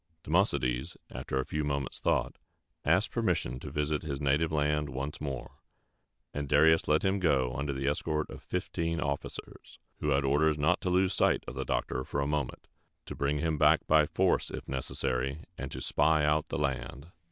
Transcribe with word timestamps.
Democedes, 0.23 0.97
after 1.11 1.39
a 1.39 1.45
few 1.45 1.63
moments' 1.63 1.99
thought, 1.99 2.37
asked 2.83 3.11
permission 3.11 3.59
to 3.59 3.69
visit 3.69 4.01
his 4.01 4.19
native 4.19 4.51
land 4.51 4.89
once 4.89 5.21
more; 5.21 5.59
and 6.33 6.49
Darius 6.49 6.87
let 6.87 7.03
him 7.05 7.19
go 7.19 7.53
under 7.53 7.71
the 7.71 7.85
escort 7.87 8.27
of 8.31 8.41
fifteen 8.41 8.99
officers, 8.99 9.77
who 9.99 10.09
had 10.09 10.25
orders 10.25 10.57
not 10.57 10.81
to 10.81 10.89
lose 10.89 11.13
sight 11.13 11.43
of 11.47 11.53
the 11.53 11.65
doctor 11.65 12.03
for 12.03 12.19
a 12.19 12.25
moment, 12.25 12.67
to 13.05 13.13
bring 13.13 13.37
him 13.37 13.59
back 13.59 13.85
by 13.85 14.07
force 14.07 14.49
if 14.49 14.67
necessary, 14.67 15.43
and 15.55 15.71
to 15.71 15.79
spy 15.79 16.25
out 16.25 16.47
the 16.47 16.57
land. 16.57 17.11